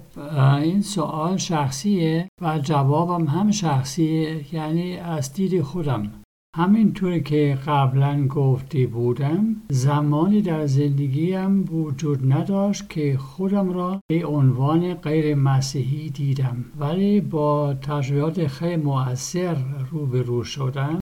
[0.63, 6.13] این سوال شخصیه و جوابم هم شخصیه یعنی از دید خودم.
[6.57, 14.95] همینطور که قبلا گفته بودم زمانی در زندگیم وجود نداشت که خودم را به عنوان
[14.95, 16.65] غیر مسیحی دیدم.
[16.79, 19.57] ولی با تجربیات خیلی مؤثر
[19.91, 21.01] روبرو شدم.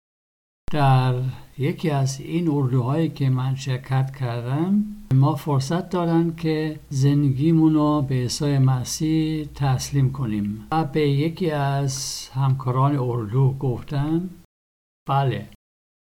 [0.72, 1.14] در
[1.58, 4.84] یکی از این اردوهایی که من شرکت کردم
[5.14, 10.66] ما فرصت دادن که زندگیمون رو به عیسی مسیح تسلیم کنیم.
[10.72, 14.30] و به یکی از همکاران اردو گفتم
[15.08, 15.48] بله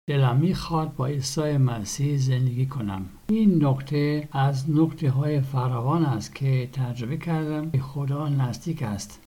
[0.10, 3.06] دلم می‌خواد با عیسی مسیح زندگی کنم.
[3.30, 7.72] این نکته از نکته های فراوان است که تجربه کردم.
[7.72, 9.24] که خدا نزدیک است.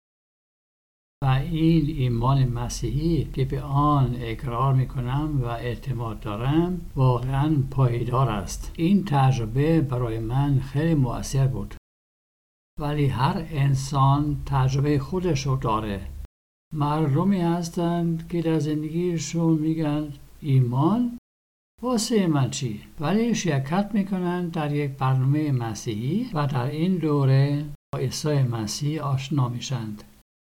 [1.24, 8.72] و این ایمان مسیحی که به آن اقرار می‌کنم و اعتماد دارم واقعا پایدار است.
[8.76, 11.74] این تجربه برای من خیلی مؤثر بود.
[12.80, 16.10] ولی هر انسان تجربه خودش رو داره.
[16.76, 21.18] مردمی هستند که در زندگیشون میگن ایمان.
[21.82, 27.98] واسه من چی؟ ولی شرکت می‌کنن در یک برنامه مسیحی و در این دوره با
[27.98, 30.02] عیسی مسیح آشنا میشند.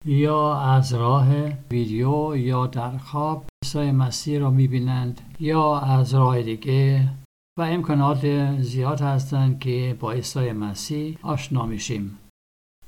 [0.05, 1.27] یا از راه
[1.71, 7.09] ویدیو یا در خواب عیسی مسیح را می‌بینند یا از راه دیگه.
[7.59, 12.17] و امکانات زیاد هستند که با عیسی مسیح آشنا میشیم.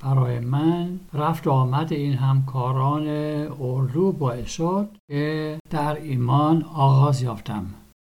[0.00, 3.06] برای من رفت و آمد این همکاران
[3.60, 7.66] اردو باعث شد که در ایمان آغاز یافتم.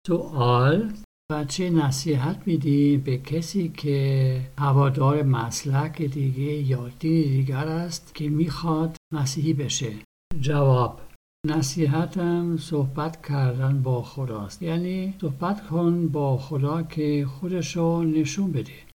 [0.07, 0.93] سوال
[1.31, 8.29] و چه نصیحت میدی به کسی که هوادار مسلک دیگه یا دین دیگر است که
[8.29, 9.93] می‌خواد مسیحی بشه؟
[10.39, 11.01] جواب
[11.47, 14.61] نصیحتم صحبت کردن با خداست.
[14.61, 18.90] یعنی صحبت کن با خدا که خودشو نشون بده.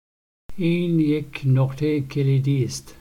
[0.58, 2.98] این یک نقطه کلیدی است.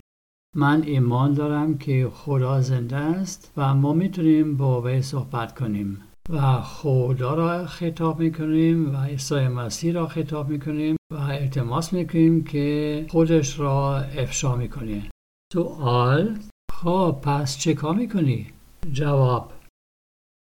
[0.56, 6.60] من ایمان دارم که خدا زنده است و ما می‌تونیم با وی صحبت کنیم و
[6.60, 13.58] خدا را خطاب می‌کنیم و عیسی مسیح را خطاب می‌کنیم و التماس می‌کنیم که خودش
[13.58, 15.10] را افشا می‌کنه.
[15.52, 16.38] سوال
[16.72, 18.46] خب پس چه کار می‌کنی؟
[18.92, 19.52] جواب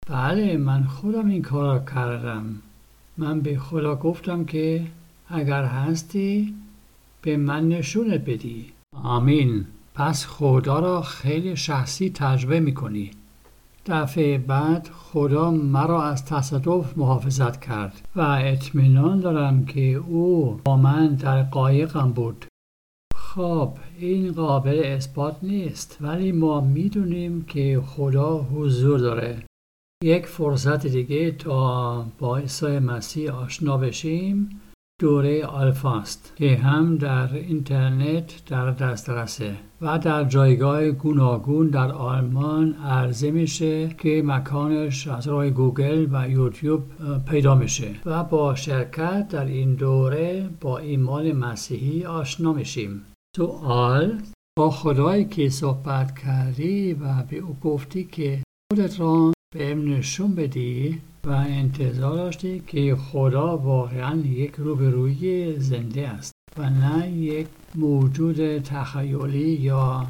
[0.09, 2.61] بله من خودم این کار را کردم.
[3.17, 4.87] من به خدا گفتم که
[5.27, 6.55] اگر هستی
[7.23, 8.65] به من نشونت بدی.
[9.03, 9.65] آمین.
[9.95, 13.11] پس خدا را خیلی شخصی تجربه می‌کنی.
[13.85, 21.15] دفعه بعد خدا مرا از تصادف محافظت کرد و اطمینان دارم که او با من
[21.15, 22.45] در قایقم بود.
[23.15, 29.43] خب این قابل اثبات نیست ولی ما می‌دونیم که خدا حضور داره.
[30.03, 34.61] یک فرصت دیگه تا با عیسی مسیح آشنا بشیم.
[35.03, 43.31] دوره آلفاست که هم در اینترنت در دسترسه و در جایگاه گوناگون در آلمان عرضه
[43.31, 46.83] میشه که مکانش از راه گوگل و یوتیوب
[47.25, 53.01] پیدا میشه و با شرکت در این دوره با ایمان مسیحی آشنا میشیم.
[53.35, 54.21] سوال
[54.57, 61.01] با خدایی که صحبت کردی و به او گفتی که خودت را به نشون بدی
[61.27, 69.49] و انتظار داشتی که خدا واقعا یک روبروی زنده است و نه یک موجود تخیلی
[69.49, 70.07] یا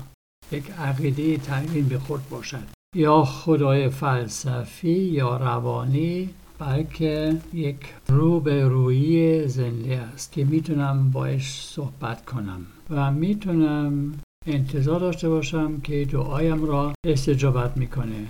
[0.52, 2.63] یک عقیده تعیین به خود باشد.
[2.95, 12.65] یا خدای فلسفی یا روانی بلکه یک روبرویی زنده است که می‌تونم باش صحبت کنم.
[12.89, 14.13] و می‌تونم
[14.47, 18.28] انتظار داشته باشم که دعایم را استجابت می‌کنه.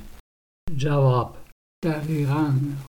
[0.77, 1.38] جواب
[1.84, 2.53] دقیقا.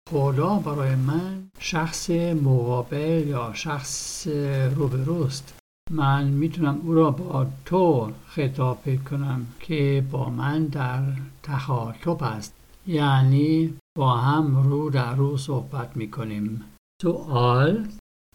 [0.10, 2.10] خدا برای من شخص
[2.44, 4.28] مقابل یا شخص
[4.76, 5.60] روبروست.
[5.92, 11.04] من می‌تونم او را با تو خطاب کنم که با من در
[11.44, 12.54] تخاطب است.
[12.88, 16.64] یعنی با هم رو در رو صحبت می‌کنیم.
[17.02, 17.88] سوال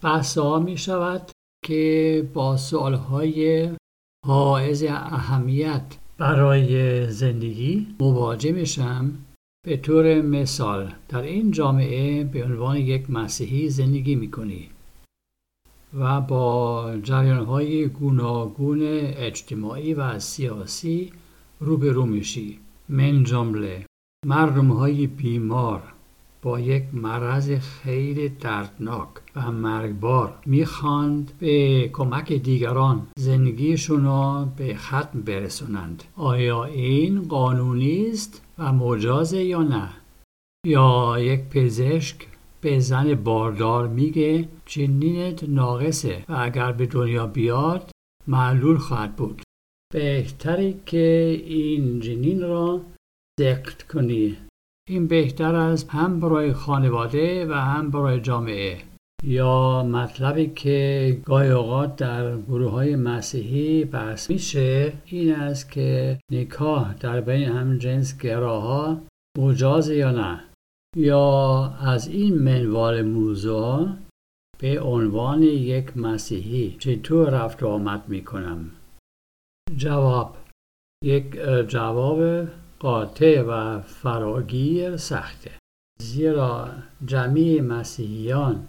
[0.03, 1.31] بحثا می شود
[1.65, 3.69] که با سوال های
[4.27, 9.11] حائز اهمیت برای زندگی مواجه میشم؟
[9.63, 14.69] به طور مثال در این جامعه به عنوان یک مسیحی زندگی می‌کنی
[15.93, 21.11] و با جریان های گوناگون اجتماعی و سیاسی
[21.59, 22.59] روبرو میشی.
[22.89, 23.85] من جمله
[24.25, 25.81] مردم های بیمار
[26.41, 35.21] با یک مرض خیلی دردناک و مرگبار می‌خواند به کمک دیگران زندگیشون را به ختم
[35.21, 39.89] برسونند آیا این قانونی است؟ و مجازه یا نه؟
[40.65, 42.27] یا یک پزشک
[42.61, 47.91] به زن باردار میگه جنینت ناقصه و اگر به دنیا بیاد
[48.27, 49.41] معلول خواهد بود.
[49.93, 52.81] بهتری که این جنین را
[53.39, 54.37] ذکر کنی.
[54.89, 58.90] این بهتر است هم برای خانواده و هم برای جامعه.
[59.23, 66.93] یا مطلبی که گاهی اوقات در گروه های مسیحی بحث میشه این است که نکاح
[66.93, 69.01] در بین هم جنس گراها
[69.37, 70.43] مجاز یا نه؟
[70.95, 73.89] یا از این منوال موضوع
[74.59, 78.71] به عنوان یک مسیحی چطور رفت و آمد می‌کنم؟
[79.75, 80.37] جواب
[81.03, 81.35] یک
[81.67, 82.47] جواب
[82.79, 85.51] قاطع و فراگیر سخته.
[85.99, 86.69] زیرا
[87.05, 88.67] جمعی مسیحیان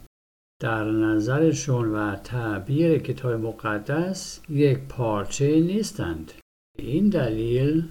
[0.63, 6.33] در نظرشون و تعبیر کتاب مقدس یک پارچه نیستند.
[6.79, 7.85] این دلیل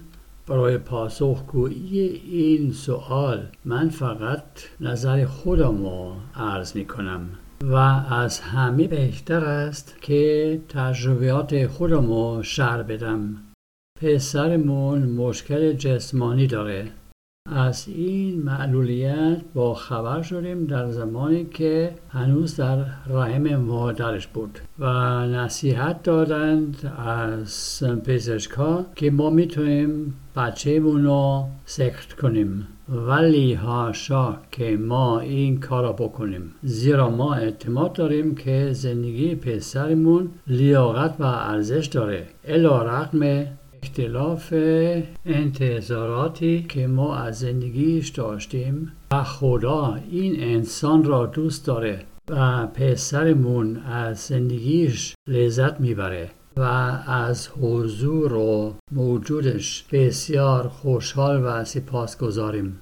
[0.46, 2.00] برای پاسخگویی
[2.30, 4.44] این سوال من فقط
[4.80, 7.28] نظر خودم رو عرض می کنم
[7.62, 7.74] و
[8.14, 13.36] از همه بهتر است که تجربیات خودم رو شر بدم.
[14.00, 16.92] پسرمون مشکل جسمانی داره.
[17.52, 24.86] از این معلولیت با خبر شدیم در زمانی که هنوز در رحم مادرش بود و
[25.26, 32.66] نصیحت دادند از پزشکا که ما می‌تونیم بچه رو سکت کنیم.
[32.88, 36.54] ولی هاشا که ما این کارا بکنیم.
[36.62, 42.26] زیرا ما اعتماد داریم که زندگی پسرمون لیاقت و ارزش داره.
[42.44, 43.46] الا رقم
[43.82, 44.54] اختلاف
[45.26, 53.76] انتظاراتی که ما از زندگیش داشتیم و خدا این انسان را دوست داره و پسرمون
[53.76, 56.62] از زندگیش لذت می‌بره و
[57.06, 62.80] از حضور و موجودش بسیار خوشحال و سپاس گذاریم.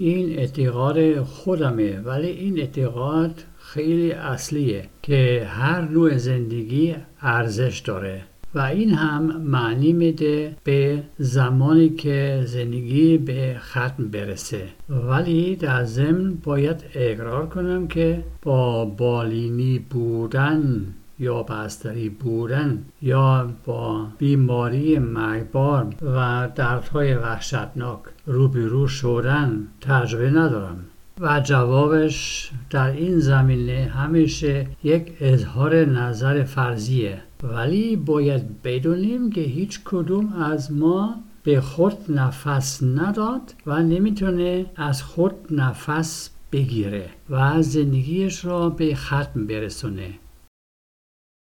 [0.00, 8.60] این اعتقاد خودمه ولی این اعتقاد خیلی اصلیه که هر نوع زندگی ارزش داره و
[8.60, 14.68] این هم معنی میده به زمانی که زندگی به ختم برسه.
[14.88, 20.86] ولی در ضمن باید اقرار کنم که با بالینی بودن
[21.18, 30.78] یا بستری بودن یا با بیماری مرگبار و دردهای وحشتناک روبرو شدن تجربه ندارم.
[31.20, 37.22] و جوابش در این زمینه همیشه یک اظهار نظر فرضیه.
[37.42, 45.02] ولی باید بدونیم که هیچ کدوم از ما به خود نفس نداد و نمی‌تونه از
[45.02, 50.18] خود نفس بگیره و زندگیش را به ختم برسونه.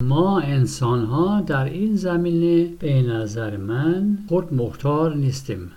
[0.03, 5.71] ما انسان ها در این زمینه به نظر من خود مختار نیستیم.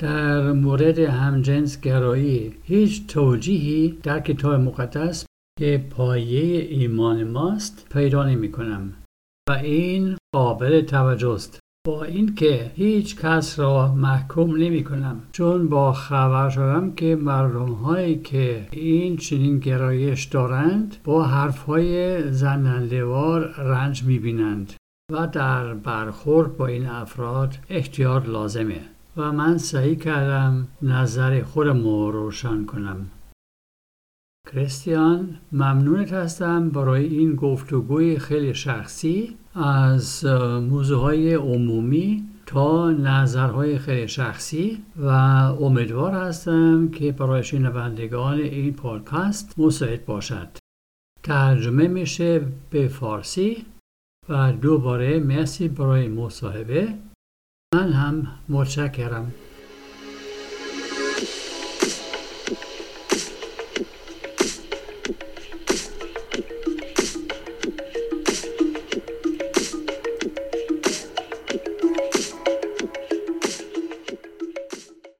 [0.00, 5.26] در مورد همجنس گرایی هیچ توجیهی در کتاب مقدس
[5.58, 8.92] که پایه ایمان ماست پیدا نمی کنم
[9.48, 11.58] و این قابل توجه است.
[11.86, 15.22] با اینکه هیچ کس را محکوم نمی کنم.
[15.32, 22.22] چون با خبر شدم که مردم هایی که این چنین گرایش دارند با حرف های
[22.32, 24.72] زنندوار رنج می بینند
[25.12, 28.80] و در برخورد با این افراد احتیاط لازمه.
[29.16, 33.06] و من سعی کردم نظر خودم رو روشن کنم.
[34.52, 40.24] کریستیان ممنونت هستم برای این گفتگوی خیلی شخصی از
[40.70, 45.08] موضوعهای عمومی تا نظرهای خیلی شخصی و
[45.60, 50.48] امیدوار هستم که برای شنوندگان این پادکست مساعد باشد.
[51.22, 52.40] ترجمه میشه
[52.70, 53.66] به فارسی
[54.28, 56.94] و دوباره مرسی برای مصاحبه.
[57.74, 59.32] من هم متشکرم.